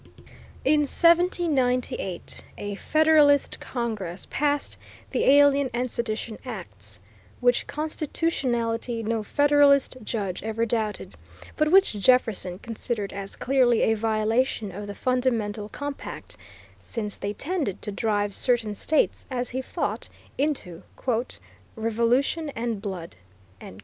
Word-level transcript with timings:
In 0.65 0.79
1798 0.79 2.43
a 2.57 2.73
Federalist 2.73 3.59
Congress 3.59 4.25
passed 4.31 4.75
the 5.11 5.25
Alien 5.25 5.69
and 5.75 5.91
Sedition 5.91 6.39
Acts, 6.43 6.99
whose 7.39 7.61
constitutionality 7.65 9.03
no 9.03 9.21
Federalist 9.21 9.97
judge 10.03 10.41
ever 10.41 10.65
doubted, 10.65 11.13
but 11.55 11.69
which 11.71 11.91
Jefferson 11.93 12.57
considered 12.57 13.13
as 13.13 13.35
clearly 13.35 13.83
a 13.83 13.93
violation 13.93 14.71
of 14.71 14.87
the 14.87 14.95
fundamental 14.95 15.69
compact, 15.69 16.35
since 16.79 17.17
they 17.19 17.33
tended 17.33 17.79
to 17.83 17.91
drive 17.91 18.33
certain 18.33 18.73
states, 18.73 19.27
as 19.29 19.49
he 19.51 19.61
thought, 19.61 20.09
into 20.35 20.81
"revolution 21.75 22.49
and 22.55 22.81
blood." 22.81 23.15